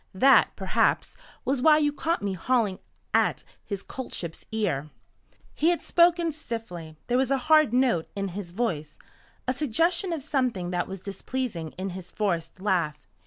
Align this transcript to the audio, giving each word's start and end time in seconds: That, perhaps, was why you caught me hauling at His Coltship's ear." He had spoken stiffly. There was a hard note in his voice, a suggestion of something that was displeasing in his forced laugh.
That, 0.15 0.55
perhaps, 0.55 1.15
was 1.45 1.61
why 1.61 1.77
you 1.77 1.93
caught 1.93 2.23
me 2.23 2.33
hauling 2.33 2.79
at 3.13 3.43
His 3.63 3.83
Coltship's 3.83 4.47
ear." 4.51 4.89
He 5.53 5.69
had 5.69 5.83
spoken 5.83 6.31
stiffly. 6.31 6.97
There 7.05 7.19
was 7.19 7.29
a 7.29 7.37
hard 7.37 7.71
note 7.71 8.09
in 8.15 8.29
his 8.29 8.49
voice, 8.51 8.97
a 9.47 9.53
suggestion 9.53 10.11
of 10.11 10.23
something 10.23 10.71
that 10.71 10.87
was 10.87 11.01
displeasing 11.01 11.69
in 11.77 11.91
his 11.91 12.09
forced 12.09 12.59
laugh. 12.59 12.97